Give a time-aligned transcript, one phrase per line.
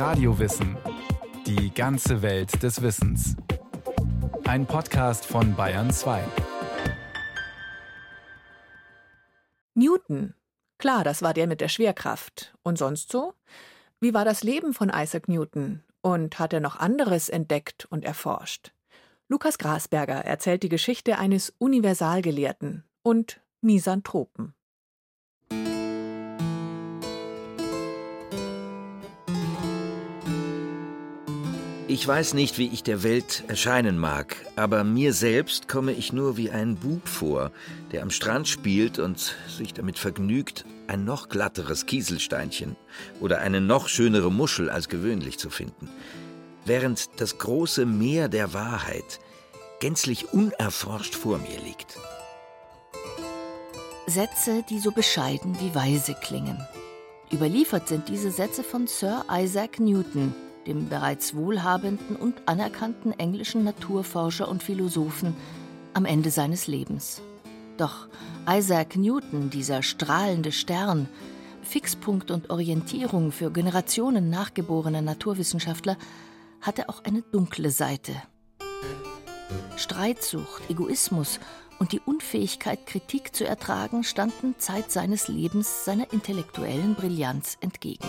[0.00, 0.78] Radiowissen.
[1.46, 3.36] Die ganze Welt des Wissens.
[4.44, 6.24] Ein Podcast von Bayern 2.
[9.74, 10.32] Newton.
[10.78, 12.54] Klar, das war der mit der Schwerkraft.
[12.62, 13.34] Und sonst so?
[14.00, 15.82] Wie war das Leben von Isaac Newton?
[16.00, 18.72] Und hat er noch anderes entdeckt und erforscht?
[19.28, 24.54] Lukas Grasberger erzählt die Geschichte eines Universalgelehrten und Misanthropen.
[31.90, 36.36] Ich weiß nicht, wie ich der Welt erscheinen mag, aber mir selbst komme ich nur
[36.36, 37.50] wie ein Bub vor,
[37.90, 42.76] der am Strand spielt und sich damit vergnügt, ein noch glatteres Kieselsteinchen
[43.20, 45.88] oder eine noch schönere Muschel als gewöhnlich zu finden,
[46.64, 49.18] während das große Meer der Wahrheit
[49.80, 51.98] gänzlich unerforscht vor mir liegt.
[54.06, 56.64] Sätze, die so bescheiden wie weise klingen.
[57.32, 60.32] Überliefert sind diese Sätze von Sir Isaac Newton,
[60.66, 65.34] dem bereits wohlhabenden und anerkannten englischen Naturforscher und Philosophen,
[65.94, 67.22] am Ende seines Lebens.
[67.76, 68.08] Doch
[68.48, 71.08] Isaac Newton, dieser strahlende Stern,
[71.62, 75.96] Fixpunkt und Orientierung für Generationen nachgeborener Naturwissenschaftler,
[76.60, 78.12] hatte auch eine dunkle Seite.
[79.76, 81.40] Streitsucht, Egoismus
[81.78, 88.06] und die Unfähigkeit, Kritik zu ertragen, standen Zeit seines Lebens seiner intellektuellen Brillanz entgegen.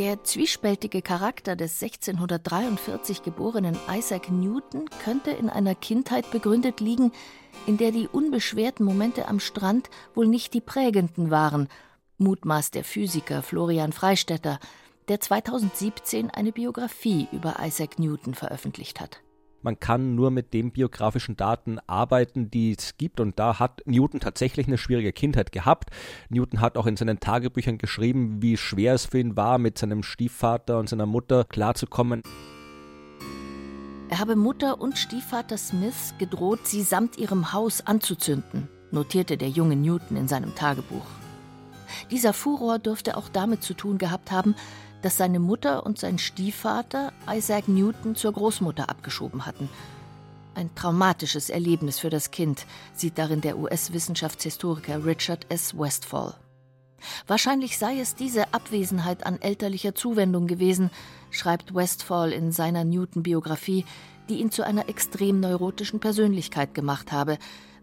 [0.00, 7.12] Der zwiespältige Charakter des 1643 geborenen Isaac Newton könnte in einer Kindheit begründet liegen,
[7.66, 11.68] in der die unbeschwerten Momente am Strand wohl nicht die prägenden waren,
[12.16, 14.58] mutmaßt der Physiker Florian Freistetter,
[15.08, 19.20] der 2017 eine Biografie über Isaac Newton veröffentlicht hat
[19.62, 23.20] man kann nur mit den biografischen Daten arbeiten, die es gibt.
[23.20, 25.90] Und da hat Newton tatsächlich eine schwierige Kindheit gehabt.
[26.28, 30.02] Newton hat auch in seinen Tagebüchern geschrieben, wie schwer es für ihn war, mit seinem
[30.02, 32.22] Stiefvater und seiner Mutter klarzukommen.
[34.08, 39.76] Er habe Mutter und Stiefvater Smith gedroht, sie samt ihrem Haus anzuzünden, notierte der junge
[39.76, 41.06] Newton in seinem Tagebuch.
[42.10, 44.56] Dieser Furor dürfte auch damit zu tun gehabt haben,
[45.02, 49.68] dass seine Mutter und sein Stiefvater Isaac Newton zur Großmutter abgeschoben hatten.
[50.54, 55.78] Ein traumatisches Erlebnis für das Kind, sieht darin der US-Wissenschaftshistoriker Richard S.
[55.78, 56.34] Westfall.
[57.26, 60.90] Wahrscheinlich sei es diese Abwesenheit an elterlicher Zuwendung gewesen,
[61.30, 63.84] schreibt Westfall in seiner Newton-Biografie,
[64.28, 67.38] die ihn zu einer extrem neurotischen Persönlichkeit gemacht habe,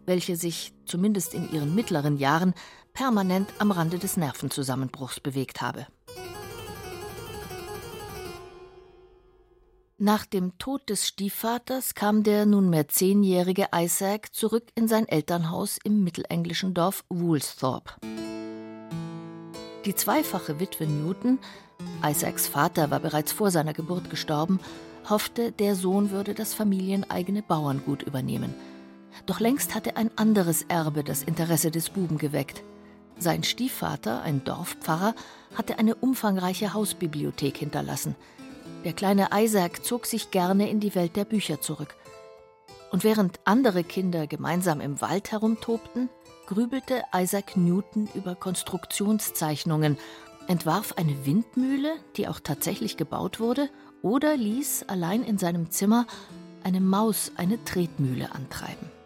[0.06, 2.54] welche sich, zumindest in ihren mittleren Jahren,
[2.94, 5.86] permanent am Rande des Nervenzusammenbruchs bewegt habe.
[10.00, 16.04] Nach dem Tod des Stiefvaters kam der nunmehr zehnjährige Isaac zurück in sein Elternhaus im
[16.04, 17.94] mittelenglischen Dorf Woolsthorpe.
[19.84, 21.40] Die zweifache Witwe Newton,
[22.04, 24.60] Isaacs Vater war bereits vor seiner Geburt gestorben,
[25.10, 28.54] hoffte, der Sohn würde das familieneigene Bauerngut übernehmen.
[29.26, 32.62] Doch längst hatte ein anderes Erbe das Interesse des Buben geweckt.
[33.18, 35.16] Sein Stiefvater, ein Dorfpfarrer,
[35.56, 38.14] hatte eine umfangreiche Hausbibliothek hinterlassen–
[38.84, 41.96] der kleine Isaac zog sich gerne in die Welt der Bücher zurück.
[42.90, 46.08] Und während andere Kinder gemeinsam im Wald herumtobten,
[46.46, 49.98] grübelte Isaac Newton über Konstruktionszeichnungen,
[50.46, 53.68] entwarf eine Windmühle, die auch tatsächlich gebaut wurde,
[54.00, 56.06] oder ließ allein in seinem Zimmer
[56.64, 58.97] eine Maus eine Tretmühle antreiben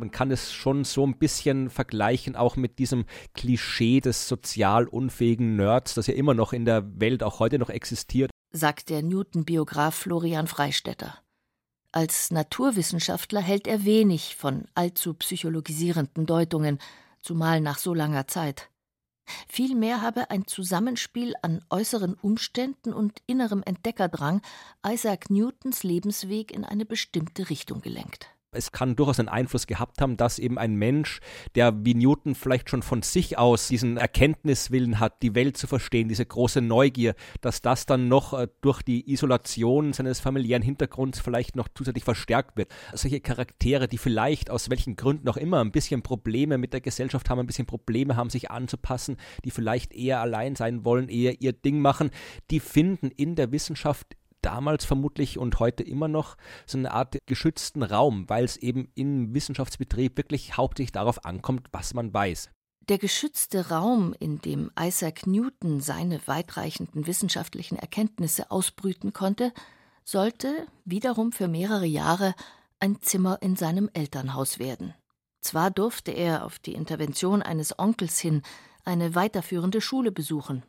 [0.00, 5.56] man kann es schon so ein bisschen vergleichen, auch mit diesem Klischee des sozial unfähigen
[5.56, 8.30] Nerds, das ja immer noch in der Welt auch heute noch existiert.
[8.50, 11.18] Sagt der Newton-Biograf Florian Freistetter.
[11.92, 16.78] Als Naturwissenschaftler hält er wenig von allzu psychologisierenden Deutungen,
[17.20, 18.70] zumal nach so langer Zeit.
[19.48, 24.40] Vielmehr habe ein Zusammenspiel an äußeren Umständen und innerem Entdeckerdrang
[24.84, 30.16] Isaac Newtons Lebensweg in eine bestimmte Richtung gelenkt es kann durchaus einen Einfluss gehabt haben,
[30.16, 31.20] dass eben ein Mensch,
[31.54, 36.08] der wie Newton vielleicht schon von sich aus diesen Erkenntniswillen hat, die Welt zu verstehen,
[36.08, 41.54] diese große Neugier, dass das dann noch äh, durch die Isolation seines familiären Hintergrunds vielleicht
[41.54, 42.70] noch zusätzlich verstärkt wird.
[42.92, 47.30] Solche Charaktere, die vielleicht aus welchen Gründen auch immer ein bisschen Probleme mit der Gesellschaft
[47.30, 51.52] haben, ein bisschen Probleme haben, sich anzupassen, die vielleicht eher allein sein wollen, eher ihr
[51.52, 52.10] Ding machen,
[52.50, 57.82] die finden in der Wissenschaft damals vermutlich und heute immer noch so eine Art geschützten
[57.82, 62.50] Raum, weil es eben im Wissenschaftsbetrieb wirklich hauptsächlich darauf ankommt, was man weiß.
[62.88, 69.52] Der geschützte Raum, in dem Isaac Newton seine weitreichenden wissenschaftlichen Erkenntnisse ausbrüten konnte,
[70.04, 72.34] sollte wiederum für mehrere Jahre
[72.80, 74.94] ein Zimmer in seinem Elternhaus werden.
[75.40, 78.42] Zwar durfte er auf die Intervention eines Onkels hin
[78.84, 80.64] eine weiterführende Schule besuchen.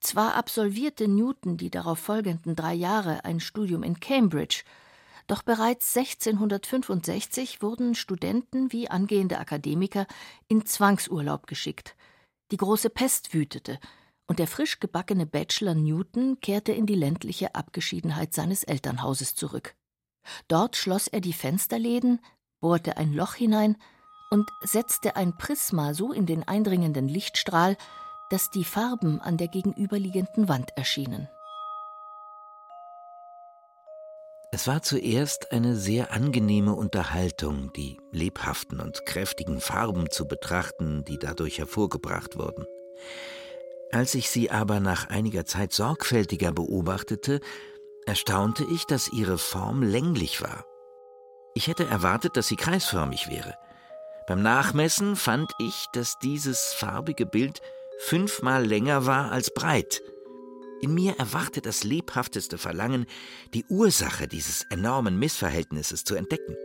[0.00, 4.64] Zwar absolvierte Newton die darauf folgenden drei Jahre ein Studium in Cambridge,
[5.26, 10.06] doch bereits 1665 wurden Studenten wie angehende Akademiker
[10.48, 11.96] in Zwangsurlaub geschickt.
[12.50, 13.78] Die große Pest wütete,
[14.26, 19.74] und der frisch gebackene Bachelor Newton kehrte in die ländliche Abgeschiedenheit seines Elternhauses zurück.
[20.48, 22.20] Dort schloss er die Fensterläden,
[22.60, 23.76] bohrte ein Loch hinein
[24.30, 27.76] und setzte ein Prisma so in den eindringenden Lichtstrahl,
[28.32, 31.28] dass die Farben an der gegenüberliegenden Wand erschienen.
[34.50, 41.18] Es war zuerst eine sehr angenehme Unterhaltung, die lebhaften und kräftigen Farben zu betrachten, die
[41.18, 42.64] dadurch hervorgebracht wurden.
[43.90, 47.40] Als ich sie aber nach einiger Zeit sorgfältiger beobachtete,
[48.06, 50.64] erstaunte ich, dass ihre Form länglich war.
[51.54, 53.54] Ich hätte erwartet, dass sie kreisförmig wäre.
[54.26, 57.60] Beim Nachmessen fand ich, dass dieses farbige Bild
[58.02, 60.02] fünfmal länger war als breit.
[60.80, 63.06] In mir erwachte das lebhafteste Verlangen,
[63.54, 66.56] die Ursache dieses enormen Missverhältnisses zu entdecken.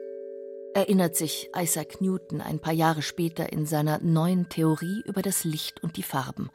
[0.73, 5.83] Erinnert sich Isaac Newton ein paar Jahre später in seiner neuen Theorie über das Licht
[5.83, 6.49] und die Farben.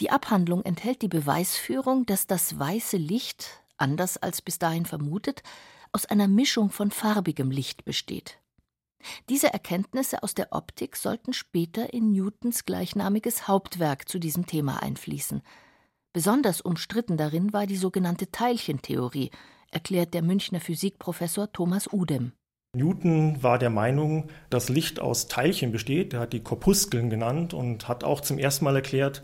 [0.00, 5.42] Die Abhandlung enthält die Beweisführung, dass das weiße Licht, anders als bis dahin vermutet,
[5.90, 8.38] aus einer Mischung von farbigem Licht besteht.
[9.28, 15.42] Diese Erkenntnisse aus der Optik sollten später in Newtons gleichnamiges Hauptwerk zu diesem Thema einfließen.
[16.12, 19.30] Besonders umstritten darin war die sogenannte Teilchentheorie,
[19.70, 22.32] erklärt der Münchner Physikprofessor Thomas Udem.
[22.74, 26.14] Newton war der Meinung, dass Licht aus Teilchen besteht.
[26.14, 29.22] Er hat die Korpuskeln genannt und hat auch zum ersten Mal erklärt,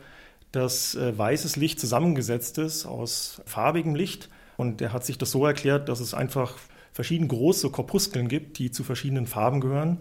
[0.53, 4.29] dass äh, weißes Licht zusammengesetzt ist aus farbigem Licht.
[4.59, 6.57] Und er hat sich das so erklärt, dass es einfach
[6.99, 9.99] verschiedene große Korpuskeln gibt, die zu verschiedenen Farben gehören.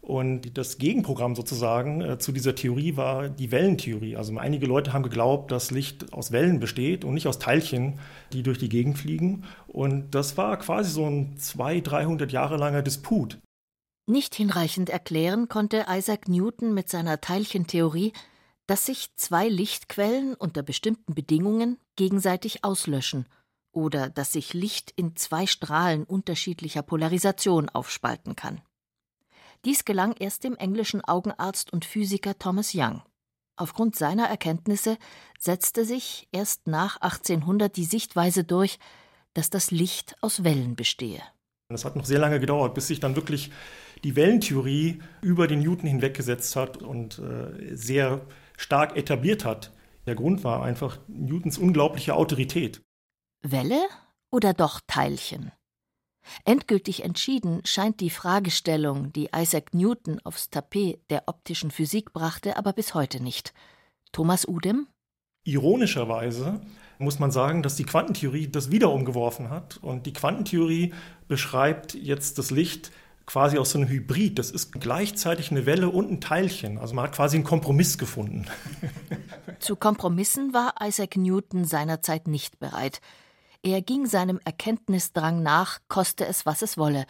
[0.00, 4.14] Und das Gegenprogramm sozusagen äh, zu dieser Theorie war die Wellentheorie.
[4.14, 7.98] Also einige Leute haben geglaubt, dass Licht aus Wellen besteht und nicht aus Teilchen,
[8.32, 9.42] die durch die Gegend fliegen.
[9.66, 13.40] Und das war quasi so ein 200, 300 Jahre langer Disput.
[14.06, 18.12] Nicht hinreichend erklären konnte Isaac Newton mit seiner Teilchentheorie,
[18.68, 23.26] dass sich zwei Lichtquellen unter bestimmten Bedingungen gegenseitig auslöschen
[23.76, 28.62] oder dass sich Licht in zwei Strahlen unterschiedlicher Polarisation aufspalten kann.
[29.66, 33.02] Dies gelang erst dem englischen Augenarzt und Physiker Thomas Young.
[33.54, 34.96] Aufgrund seiner Erkenntnisse
[35.38, 38.78] setzte sich erst nach 1800 die Sichtweise durch,
[39.34, 41.22] dass das Licht aus Wellen bestehe.
[41.68, 43.50] Es hat noch sehr lange gedauert, bis sich dann wirklich
[44.04, 48.22] die Wellentheorie über den Newton hinweggesetzt hat und äh, sehr
[48.56, 49.72] stark etabliert hat.
[50.06, 52.85] Der Grund war einfach Newtons unglaubliche Autorität.
[53.42, 53.86] Welle
[54.30, 55.52] oder doch Teilchen?
[56.44, 62.72] Endgültig entschieden scheint die Fragestellung, die Isaac Newton aufs Tapet der optischen Physik brachte, aber
[62.72, 63.54] bis heute nicht.
[64.12, 64.88] Thomas Udem?
[65.44, 66.60] Ironischerweise
[66.98, 69.78] muss man sagen, dass die Quantentheorie das wieder umgeworfen hat.
[69.82, 70.94] Und die Quantentheorie
[71.28, 72.90] beschreibt jetzt das Licht
[73.26, 74.38] quasi aus so einem Hybrid.
[74.38, 76.78] Das ist gleichzeitig eine Welle und ein Teilchen.
[76.78, 78.46] Also man hat quasi einen Kompromiss gefunden.
[79.58, 83.00] Zu Kompromissen war Isaac Newton seinerzeit nicht bereit.
[83.66, 87.04] Er ging seinem Erkenntnisdrang nach, koste es, was es wolle,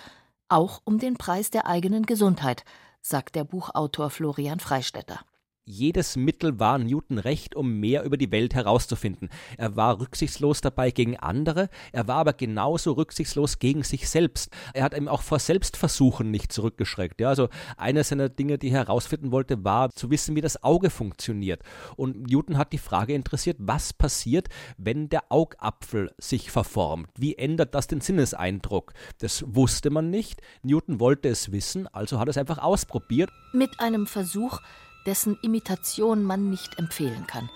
[0.49, 2.65] auch um den Preis der eigenen Gesundheit,
[3.03, 5.21] sagt der Buchautor Florian Freistetter
[5.67, 9.29] jedes Mittel war Newton recht, um mehr über die Welt herauszufinden.
[9.59, 14.51] Er war rücksichtslos dabei gegen andere, er war aber genauso rücksichtslos gegen sich selbst.
[14.73, 17.21] Er hat eben auch vor Selbstversuchen nicht zurückgeschreckt.
[17.21, 20.89] Ja, also eine seiner Dinge, die er herausfinden wollte, war zu wissen, wie das Auge
[20.89, 21.63] funktioniert.
[21.97, 27.11] Und Newton hat die Frage interessiert, was passiert, wenn der Augapfel sich verformt?
[27.19, 28.93] Wie ändert das den Sinneseindruck?
[29.19, 30.41] Das wusste man nicht.
[30.63, 33.31] Newton wollte es wissen, also hat er es einfach ausprobiert.
[33.53, 34.61] Mit einem Versuch,
[35.07, 37.49] dessen Imitation man nicht empfehlen kann.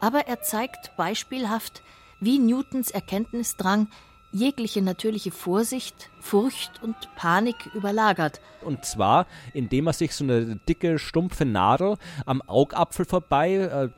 [0.00, 1.82] Aber er zeigt beispielhaft,
[2.20, 3.88] wie Newtons Erkenntnisdrang
[4.32, 8.40] jegliche natürliche Vorsicht, Furcht und Panik überlagert.
[8.62, 13.88] Und zwar, indem er sich so eine dicke, stumpfe Nadel am Augapfel vorbei äh,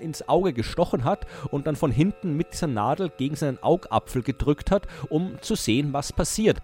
[0.00, 4.70] ins Auge gestochen hat und dann von hinten mit dieser Nadel gegen seinen Augapfel gedrückt
[4.70, 6.58] hat, um zu sehen, was passiert.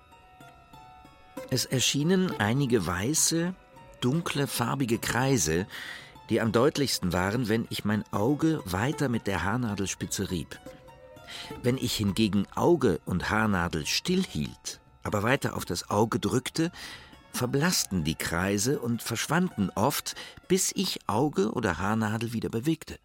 [1.51, 3.55] Es erschienen einige weiße,
[4.05, 5.67] dunkle, farbige Kreise,
[6.29, 10.59] die am deutlichsten waren, wenn ich mein Auge weiter mit der Haarnadelspitze rieb.
[11.63, 16.71] Wenn ich hingegen Auge und Haarnadel stillhielt, aber weiter auf das Auge drückte,
[17.33, 20.15] verblassten die Kreise und verschwanden oft,
[20.49, 22.99] bis ich Auge oder Haarnadel wieder bewegte.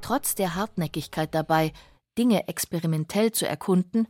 [0.00, 1.72] Trotz der Hartnäckigkeit dabei,
[2.16, 4.06] Dinge experimentell zu erkunden,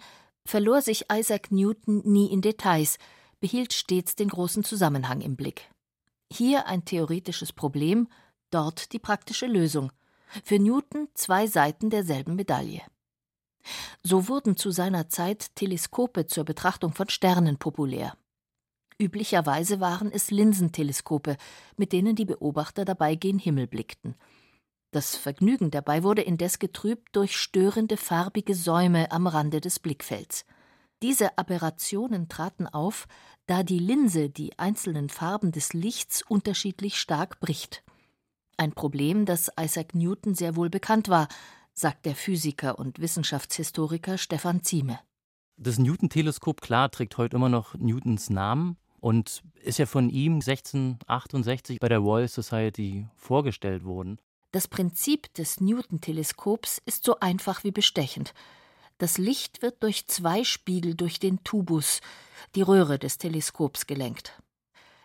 [0.46, 2.98] verlor sich Isaac Newton nie in Details,
[3.40, 5.70] behielt stets den großen Zusammenhang im Blick.
[6.32, 8.08] Hier ein theoretisches Problem,
[8.50, 9.92] dort die praktische Lösung.
[10.44, 12.82] Für Newton zwei Seiten derselben Medaille.
[14.02, 18.16] So wurden zu seiner Zeit Teleskope zur Betrachtung von Sternen populär.
[18.98, 21.36] Üblicherweise waren es Linsenteleskope,
[21.76, 24.14] mit denen die Beobachter dabei gen Himmel blickten.
[24.92, 30.44] Das Vergnügen dabei wurde indes getrübt durch störende farbige Säume am Rande des Blickfelds.
[31.02, 33.08] Diese Aberrationen traten auf,
[33.46, 37.82] da die Linse die einzelnen Farben des Lichts unterschiedlich stark bricht.
[38.58, 41.28] Ein Problem, das Isaac Newton sehr wohl bekannt war,
[41.72, 44.98] sagt der Physiker und Wissenschaftshistoriker Stefan Zieme.
[45.56, 51.80] Das Newton-Teleskop, klar, trägt heute immer noch Newtons Namen und ist ja von ihm 1668
[51.80, 54.18] bei der Royal Society vorgestellt worden.
[54.52, 58.34] Das Prinzip des Newton-Teleskops ist so einfach wie bestechend.
[59.00, 62.02] Das Licht wird durch zwei Spiegel durch den Tubus,
[62.54, 64.34] die Röhre des Teleskops, gelenkt.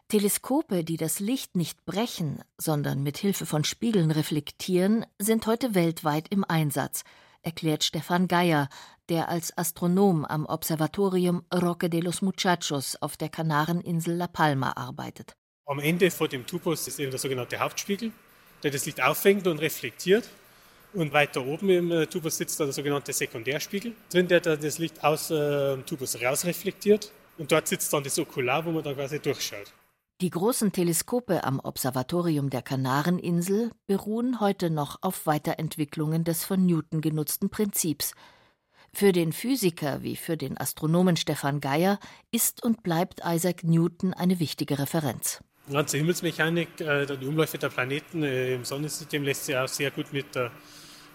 [0.10, 6.28] Teleskope, die das Licht nicht brechen, sondern mit Hilfe von Spiegeln reflektieren, sind heute weltweit
[6.30, 7.06] im Einsatz,
[7.42, 8.68] erklärt Stefan Geier,
[9.08, 15.38] der als Astronom am Observatorium Roque de los Muchachos auf der Kanareninsel La Palma arbeitet.
[15.68, 18.12] Am Ende vor dem Tubus ist eben der sogenannte Hauptspiegel,
[18.62, 20.28] der das Licht auffängt und reflektiert.
[20.96, 25.28] Und weiter oben im äh, Tubus sitzt der sogenannte Sekundärspiegel, drin, der das Licht aus
[25.28, 27.12] dem Tubus rausreflektiert.
[27.38, 29.74] Und dort sitzt dann das Okular, wo man dann quasi durchschaut.
[30.22, 37.02] Die großen Teleskope am Observatorium der Kanareninsel beruhen heute noch auf Weiterentwicklungen des von Newton
[37.02, 38.14] genutzten Prinzips.
[38.94, 42.00] Für den Physiker wie für den Astronomen Stefan Geier
[42.32, 45.44] ist und bleibt Isaac Newton eine wichtige Referenz.
[45.68, 49.92] Die ganze Himmelsmechanik, äh, die Umläufe der Planeten äh, im Sonnensystem lässt sich auch sehr
[49.92, 50.50] gut mit der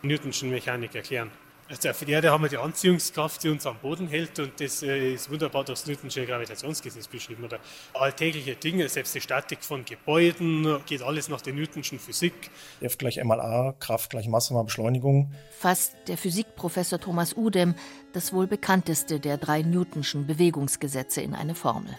[0.03, 1.31] Newtonschen Mechanik erklären.
[1.71, 4.83] Also auf der Erde haben wir die Anziehungskraft, die uns am Boden hält und das
[4.83, 7.45] äh, ist wunderbar durchs Newtonsche Gravitationsgesetz beschrieben.
[7.45, 7.61] Oder
[7.95, 12.33] alltägliche Dinge, selbst die Statik von Gebäuden, geht alles nach der Newtonschen Physik.
[12.81, 15.33] F gleich mal A, Kraft gleich Masse mal Beschleunigung.
[15.61, 17.77] Fasst der Physikprofessor Thomas Udem
[18.15, 21.97] das wohl bekannteste der drei Newtonschen Bewegungsgesetze in eine Formel.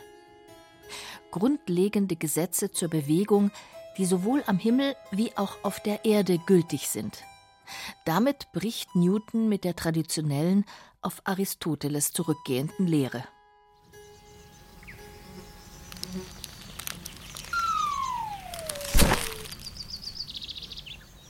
[1.31, 3.51] Grundlegende Gesetze zur Bewegung,
[3.98, 7.24] die sowohl am Himmel wie auch auf der Erde gültig sind.
[8.06, 10.66] Damit bricht Newton mit der traditionellen,
[11.01, 13.24] auf Aristoteles zurückgehenden Lehre.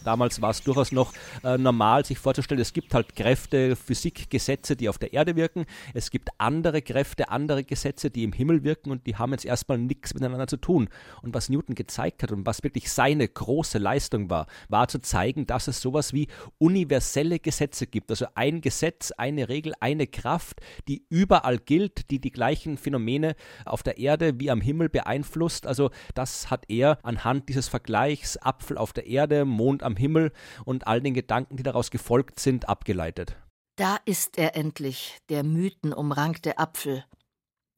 [0.04, 4.90] Damals war es durchaus noch äh, normal, sich vorzustellen, es gibt halt Kräfte, Physikgesetze, die
[4.90, 5.66] auf der Erde wirken.
[5.94, 9.78] Es gibt andere Kräfte, andere Gesetze, die im Himmel wirken und die haben jetzt erstmal
[9.78, 10.90] nichts miteinander zu tun.
[11.22, 15.46] Und was Newton gezeigt hat und was wirklich seine große Leistung war, war zu zeigen,
[15.46, 16.28] dass es sowas wie
[16.58, 18.10] universelle Gesetze gibt.
[18.12, 23.84] Also ein Gesetz, eine Regel, eine Kraft, die überall gilt, die die gleichen Phänomene auf
[23.84, 25.68] der Erde wie am Himmel beeinflusst.
[25.68, 30.32] Also das hat er anhand dieses Vergleichs Apfel auf der Erde, Mond am am Himmel
[30.66, 33.36] und all den Gedanken, die daraus gefolgt sind, abgeleitet.
[33.78, 37.06] Da ist er endlich, der mythenumrankte Apfel,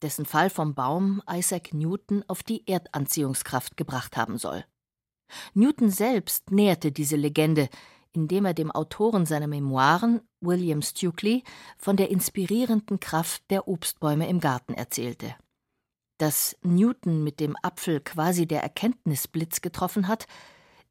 [0.02, 4.64] dessen Fall vom Baum Isaac Newton auf die Erdanziehungskraft gebracht haben soll.
[5.54, 7.68] Newton selbst nährte diese Legende,
[8.12, 11.42] indem er dem Autoren seiner Memoiren, William Stukely,
[11.78, 15.34] von der inspirierenden Kraft der Obstbäume im Garten erzählte.
[16.18, 20.26] Dass Newton mit dem Apfel quasi der Erkenntnisblitz getroffen hat,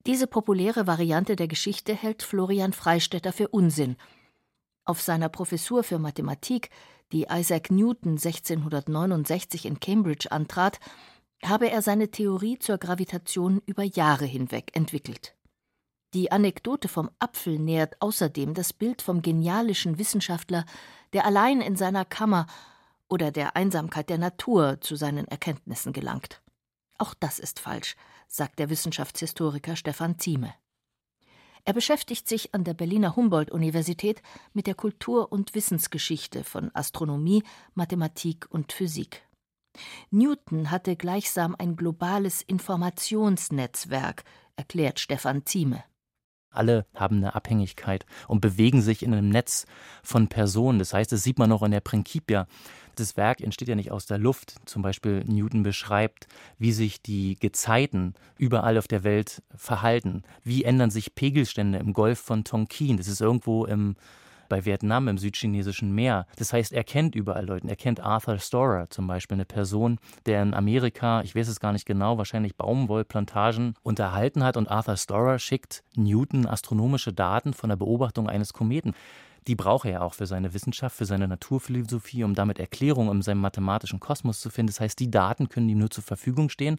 [0.06, 3.96] diese populäre Variante der Geschichte hält Florian Freistetter für Unsinn.
[4.84, 6.70] Auf seiner Professur für Mathematik,
[7.14, 10.80] die Isaac Newton 1669 in Cambridge antrat,
[11.46, 15.36] habe er seine Theorie zur Gravitation über Jahre hinweg entwickelt.
[16.14, 20.66] Die Anekdote vom Apfel nährt außerdem das Bild vom genialischen Wissenschaftler,
[21.14, 22.48] der allein in seiner Kammer
[23.08, 26.42] oder der Einsamkeit der Natur zu seinen Erkenntnissen gelangt.
[26.98, 27.96] Auch das ist falsch
[28.34, 30.56] sagt der Wissenschaftshistoriker Stefan Zieme.
[31.66, 34.22] Er beschäftigt sich an der Berliner Humboldt-Universität
[34.54, 37.44] mit der Kultur- und Wissensgeschichte von Astronomie,
[37.76, 39.22] Mathematik und Physik.
[40.10, 44.24] Newton hatte gleichsam ein globales Informationsnetzwerk,
[44.56, 45.84] erklärt Stefan Zieme.
[46.54, 49.66] Alle haben eine Abhängigkeit und bewegen sich in einem Netz
[50.04, 50.80] von Personen.
[50.80, 52.48] Das heißt, das sieht man auch in der Principia.
[52.96, 54.56] Das Werk entsteht ja nicht aus der Luft.
[54.66, 56.28] Zum Beispiel Newton beschreibt,
[56.60, 60.24] wie sich die Gezeiten überall auf der Welt verhalten.
[60.44, 62.98] Wie ändern sich Pegelstände im Golf von Tonkin?
[62.98, 63.96] Das ist irgendwo im
[64.54, 66.28] bei Vietnam im südchinesischen Meer.
[66.36, 67.68] Das heißt, er kennt überall Leute.
[67.68, 71.72] Er kennt Arthur Storer zum Beispiel, eine Person, der in Amerika, ich weiß es gar
[71.72, 74.56] nicht genau, wahrscheinlich Baumwollplantagen unterhalten hat.
[74.56, 78.94] Und Arthur Storer schickt Newton astronomische Daten von der Beobachtung eines Kometen.
[79.48, 83.22] Die braucht er ja auch für seine Wissenschaft, für seine Naturphilosophie, um damit Erklärungen in
[83.24, 84.68] seinem mathematischen Kosmos zu finden.
[84.68, 86.78] Das heißt, die Daten können ihm nur zur Verfügung stehen,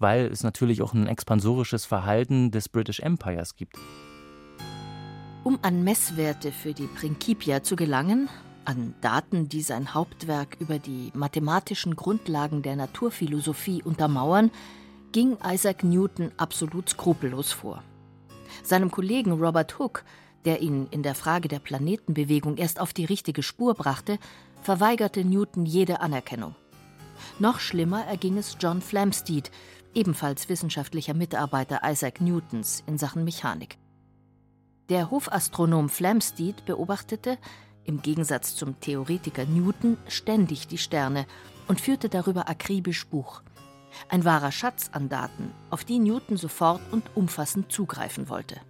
[0.00, 3.78] weil es natürlich auch ein expansorisches Verhalten des British Empires gibt.
[5.44, 8.28] Um an Messwerte für die Principia zu gelangen,
[8.64, 14.52] an Daten, die sein Hauptwerk über die mathematischen Grundlagen der Naturphilosophie untermauern,
[15.10, 17.82] ging Isaac Newton absolut skrupellos vor.
[18.62, 20.04] Seinem Kollegen Robert Hooke,
[20.44, 24.20] der ihn in der Frage der Planetenbewegung erst auf die richtige Spur brachte,
[24.62, 26.54] verweigerte Newton jede Anerkennung.
[27.40, 29.50] Noch schlimmer erging es John Flamsteed,
[29.92, 33.81] ebenfalls wissenschaftlicher Mitarbeiter Isaac Newtons in Sachen Mechanik.
[34.88, 37.38] Der Hofastronom Flamsteed beobachtete,
[37.84, 41.26] im Gegensatz zum Theoretiker Newton, ständig die Sterne
[41.68, 43.42] und führte darüber akribisch Buch.
[44.08, 48.60] Ein wahrer Schatz an Daten, auf die Newton sofort und umfassend zugreifen wollte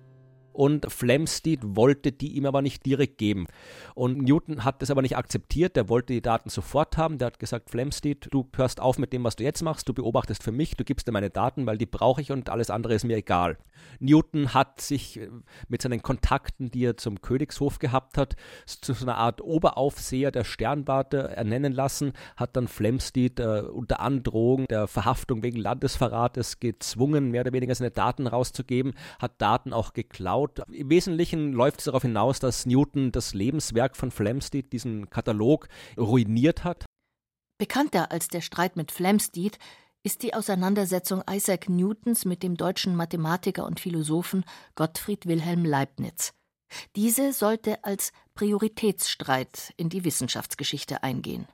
[0.53, 3.47] und Flamsteed wollte die ihm aber nicht direkt geben.
[3.95, 7.19] Und Newton hat das aber nicht akzeptiert, der wollte die Daten sofort haben.
[7.19, 10.43] Der hat gesagt, Flamsteed, du hörst auf mit dem, was du jetzt machst, du beobachtest
[10.43, 13.05] für mich, du gibst dir meine Daten, weil die brauche ich und alles andere ist
[13.05, 13.59] mir egal.
[13.99, 15.29] Newton hat sich äh,
[15.69, 20.45] mit seinen Kontakten, die er zum Königshof gehabt hat, zu so einer Art Oberaufseher der
[20.45, 27.43] Sternwarte ernennen lassen, hat dann Flamsteed äh, unter Androhung der Verhaftung wegen Landesverrates gezwungen, mehr
[27.43, 30.63] oder weniger seine Daten rauszugeben, hat Daten auch geklaut gebaut.
[30.71, 36.65] Im Wesentlichen läuft es darauf hinaus, dass Newton das Lebenswerk von Flamsteed, diesen Katalog, ruiniert
[36.65, 36.85] hat.
[37.59, 39.59] Bekannter als der Streit mit Flamsteed
[40.03, 44.45] ist die Auseinandersetzung Isaac Newtons mit dem deutschen Mathematiker und Philosophen
[44.75, 46.33] Gottfried Wilhelm Leibniz.
[46.97, 51.47] Diese sollte als Prioritätsstreit in die Wissenschaftsgeschichte eingehen.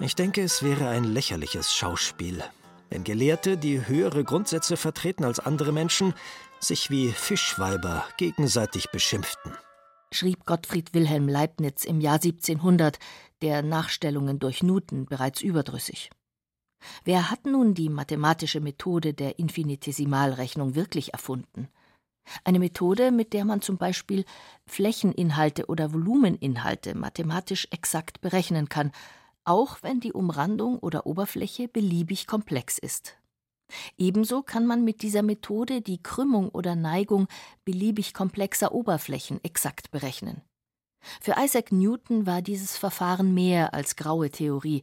[0.00, 2.42] Ich denke, es wäre ein lächerliches Schauspiel,
[2.90, 6.12] wenn Gelehrte, die höhere Grundsätze vertreten als andere Menschen,
[6.64, 9.52] sich wie Fischweiber gegenseitig beschimpften.
[10.12, 12.98] Schrieb Gottfried Wilhelm Leibniz im Jahr 1700,
[13.40, 16.10] der Nachstellungen durch Newton bereits überdrüssig.
[17.04, 21.68] Wer hat nun die mathematische Methode der Infinitesimalrechnung wirklich erfunden?
[22.44, 24.24] Eine Methode, mit der man zum Beispiel
[24.66, 28.92] Flächeninhalte oder Volumeninhalte mathematisch exakt berechnen kann,
[29.44, 33.16] auch wenn die Umrandung oder Oberfläche beliebig komplex ist.
[33.96, 37.28] Ebenso kann man mit dieser Methode die Krümmung oder Neigung
[37.64, 40.42] beliebig komplexer Oberflächen exakt berechnen.
[41.20, 44.82] Für Isaac Newton war dieses Verfahren mehr als graue Theorie,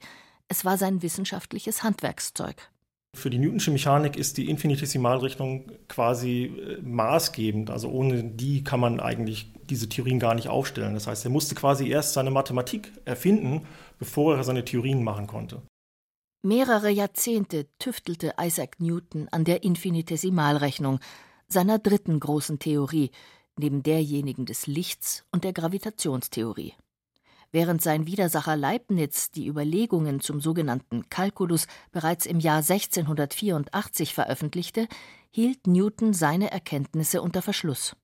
[0.49, 2.71] es war sein wissenschaftliches Handwerkszeug.
[3.15, 7.69] Für die Newtonsche Mechanik ist die Infinitesimalrechnung quasi äh, maßgebend.
[7.69, 10.93] Also ohne die kann man eigentlich diese Theorien gar nicht aufstellen.
[10.93, 13.65] Das heißt, er musste quasi erst seine Mathematik erfinden,
[13.97, 15.61] bevor er seine Theorien machen konnte.
[16.41, 21.01] Mehrere Jahrzehnte tüftelte Isaac Newton an der Infinitesimalrechnung,
[21.49, 23.11] seiner dritten großen Theorie,
[23.57, 26.75] neben derjenigen des Lichts und der Gravitationstheorie.
[27.51, 34.87] Während sein Widersacher Leibniz die Überlegungen zum sogenannten Kalkulus bereits im Jahr 1684 veröffentlichte,
[35.31, 37.97] hielt Newton seine Erkenntnisse unter Verschluss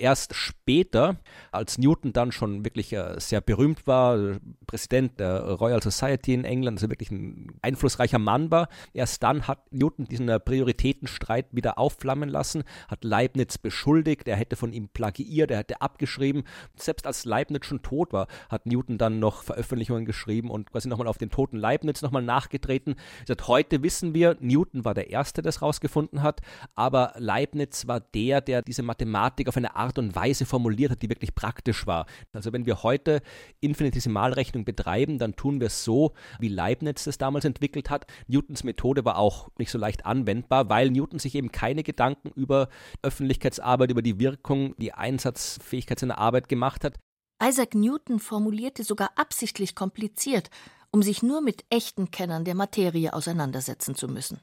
[0.00, 1.16] erst später,
[1.52, 6.78] als Newton dann schon wirklich äh, sehr berühmt war, Präsident der Royal Society in England,
[6.78, 12.28] also wirklich ein einflussreicher Mann war, erst dann hat Newton diesen äh, Prioritätenstreit wieder aufflammen
[12.28, 16.44] lassen, hat Leibniz beschuldigt, er hätte von ihm plagiiert, er hätte abgeschrieben.
[16.76, 21.08] Selbst als Leibniz schon tot war, hat Newton dann noch Veröffentlichungen geschrieben und quasi nochmal
[21.08, 22.94] auf den toten Leibniz nochmal nachgetreten.
[23.26, 26.40] Seit heute wissen wir, Newton war der Erste, der es rausgefunden hat,
[26.74, 31.02] aber Leibniz war der, der diese Mathematik auf eine Art Art und Weise formuliert hat,
[31.02, 32.06] die wirklich praktisch war.
[32.32, 33.22] Also wenn wir heute
[33.60, 38.06] Infinitesimalrechnung betreiben, dann tun wir es so, wie Leibniz das damals entwickelt hat.
[38.28, 42.68] Newtons Methode war auch nicht so leicht anwendbar, weil Newton sich eben keine Gedanken über
[43.02, 46.96] Öffentlichkeitsarbeit, über die Wirkung, die Einsatzfähigkeit seiner Arbeit gemacht hat.
[47.42, 50.50] Isaac Newton formulierte sogar absichtlich kompliziert,
[50.92, 54.40] um sich nur mit echten Kennern der Materie auseinandersetzen zu müssen.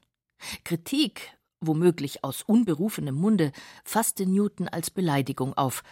[0.66, 3.52] Kritik womöglich aus unberufenem Munde,
[3.84, 5.84] fasste Newton als Beleidigung auf.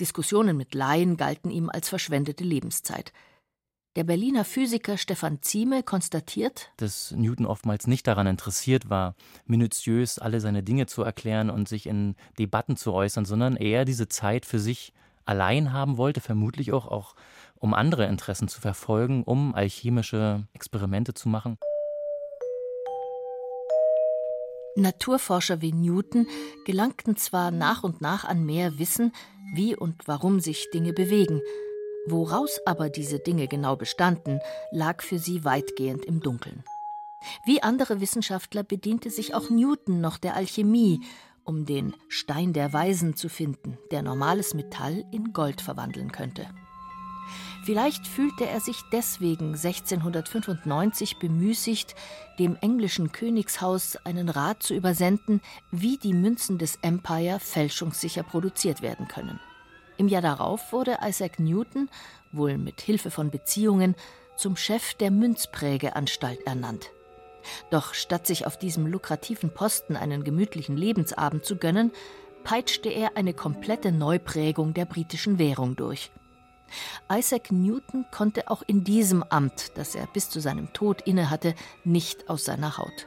[0.00, 3.12] Diskussionen mit Laien galten ihm als verschwendete Lebenszeit.
[3.94, 10.40] Der Berliner Physiker Stefan Zieme konstatiert, dass Newton oftmals nicht daran interessiert war, minutiös alle
[10.40, 14.58] seine Dinge zu erklären und sich in Debatten zu äußern, sondern eher diese Zeit für
[14.58, 14.94] sich
[15.26, 17.14] allein haben wollte, vermutlich auch, auch
[17.56, 21.58] um andere Interessen zu verfolgen, um alchemische Experimente zu machen.
[24.76, 26.26] Naturforscher wie Newton
[26.64, 29.12] gelangten zwar nach und nach an mehr Wissen,
[29.54, 31.40] wie und warum sich Dinge bewegen,
[32.06, 36.64] woraus aber diese Dinge genau bestanden, lag für sie weitgehend im Dunkeln.
[37.44, 41.00] Wie andere Wissenschaftler bediente sich auch Newton noch der Alchemie,
[41.44, 46.48] um den Stein der Weisen zu finden, der normales Metall in Gold verwandeln könnte.
[47.64, 51.94] Vielleicht fühlte er sich deswegen 1695 bemüßigt,
[52.40, 59.06] dem englischen Königshaus einen Rat zu übersenden, wie die Münzen des Empire fälschungssicher produziert werden
[59.06, 59.38] können.
[59.96, 61.88] Im Jahr darauf wurde Isaac Newton,
[62.32, 63.94] wohl mit Hilfe von Beziehungen,
[64.36, 66.90] zum Chef der Münzprägeanstalt ernannt.
[67.70, 71.92] Doch statt sich auf diesem lukrativen Posten einen gemütlichen Lebensabend zu gönnen,
[72.42, 76.10] peitschte er eine komplette Neuprägung der britischen Währung durch.
[77.10, 81.54] Isaac Newton konnte auch in diesem Amt, das er bis zu seinem Tod innehatte,
[81.84, 83.06] nicht aus seiner Haut.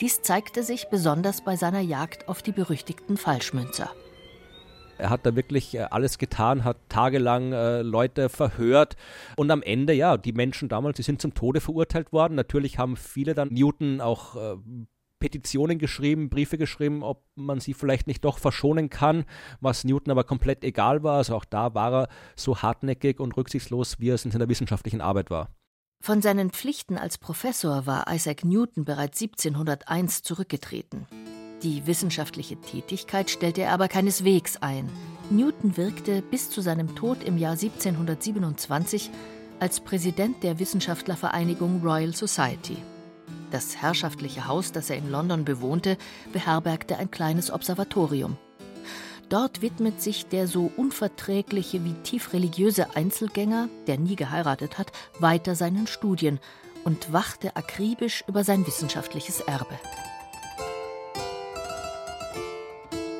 [0.00, 3.90] Dies zeigte sich besonders bei seiner Jagd auf die berüchtigten Falschmünzer.
[4.98, 8.96] Er hat da wirklich äh, alles getan, hat tagelang äh, Leute verhört
[9.36, 12.34] und am Ende, ja, die Menschen damals, die sind zum Tode verurteilt worden.
[12.34, 14.56] Natürlich haben viele dann Newton auch äh,
[15.22, 19.24] Petitionen geschrieben, Briefe geschrieben, ob man sie vielleicht nicht doch verschonen kann,
[19.60, 21.18] was Newton aber komplett egal war.
[21.18, 25.30] Also auch da war er so hartnäckig und rücksichtslos, wie es in seiner wissenschaftlichen Arbeit
[25.30, 25.48] war.
[26.02, 31.06] Von seinen Pflichten als Professor war Isaac Newton bereits 1701 zurückgetreten.
[31.62, 34.90] Die wissenschaftliche Tätigkeit stellte er aber keineswegs ein.
[35.30, 39.10] Newton wirkte bis zu seinem Tod im Jahr 1727
[39.60, 42.76] als Präsident der Wissenschaftlervereinigung Royal Society.
[43.52, 45.98] Das herrschaftliche Haus, das er in London bewohnte,
[46.32, 48.38] beherbergte ein kleines Observatorium.
[49.28, 55.54] Dort widmet sich der so unverträgliche wie tief religiöse Einzelgänger, der nie geheiratet hat, weiter
[55.54, 56.40] seinen Studien
[56.84, 59.78] und wachte akribisch über sein wissenschaftliches Erbe.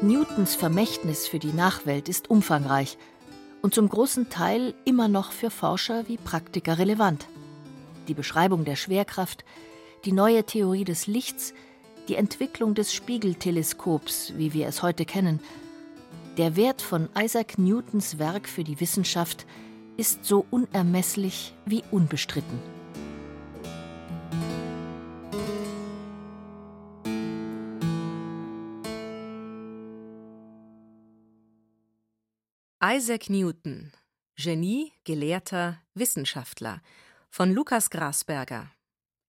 [0.01, 2.97] Newtons Vermächtnis für die Nachwelt ist umfangreich
[3.61, 7.27] und zum großen Teil immer noch für Forscher wie Praktiker relevant.
[8.09, 9.45] Die Beschreibung der Schwerkraft,
[10.05, 11.55] die neue Theorie des Lichts,
[12.09, 15.41] die Entwicklung des Spiegelteleskops, wie wir es heute kennen.
[16.37, 19.47] Der Wert von Isaac Newtons Werk für die Wissenschaft
[19.97, 22.59] ist so unermesslich wie unbestritten.
[32.85, 33.93] Isaac Newton
[34.35, 36.83] Genie, Gelehrter, Wissenschaftler
[37.31, 38.73] von Lukas Grasberger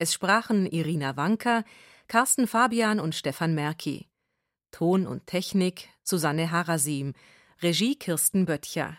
[0.03, 1.63] es sprachen Irina Wanka,
[2.09, 4.09] Carsten Fabian und Stefan Merki.
[4.71, 7.13] Ton und Technik Susanne Harasim.
[7.61, 8.97] Regie Kirsten Böttcher.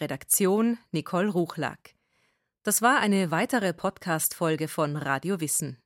[0.00, 1.94] Redaktion Nicole Ruchlack.
[2.64, 5.78] Das war eine weitere Podcast-Folge von Radio Wissen.